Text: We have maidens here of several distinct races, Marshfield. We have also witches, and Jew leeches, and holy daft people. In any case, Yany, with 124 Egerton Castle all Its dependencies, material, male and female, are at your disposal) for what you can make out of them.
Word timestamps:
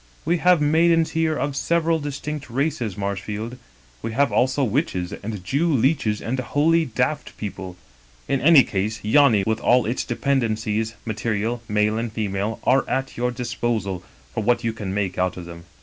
We 0.25 0.37
have 0.37 0.61
maidens 0.61 1.11
here 1.11 1.37
of 1.37 1.55
several 1.55 1.99
distinct 1.99 2.49
races, 2.49 2.97
Marshfield. 2.97 3.59
We 4.01 4.13
have 4.13 4.31
also 4.31 4.63
witches, 4.63 5.13
and 5.13 5.43
Jew 5.43 5.71
leeches, 5.71 6.23
and 6.23 6.39
holy 6.39 6.85
daft 6.85 7.37
people. 7.37 7.75
In 8.27 8.41
any 8.41 8.63
case, 8.63 9.01
Yany, 9.01 9.45
with 9.45 9.61
124 9.61 9.61
Egerton 9.61 9.61
Castle 9.61 9.69
all 9.69 9.85
Its 9.85 10.03
dependencies, 10.03 10.95
material, 11.05 11.61
male 11.69 11.99
and 11.99 12.11
female, 12.11 12.59
are 12.63 12.83
at 12.89 13.15
your 13.15 13.29
disposal) 13.29 14.03
for 14.33 14.41
what 14.41 14.63
you 14.63 14.73
can 14.73 14.91
make 14.91 15.19
out 15.19 15.37
of 15.37 15.45
them. 15.45 15.65